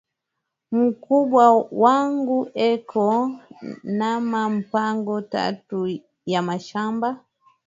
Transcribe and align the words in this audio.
Mukubwa 0.77 1.43
yangu 1.83 2.39
eko 2.69 3.07
nama 3.99 4.39
mpango 4.59 5.15
tatu 5.33 5.79
ya 6.31 6.41
mashamba 6.47 7.09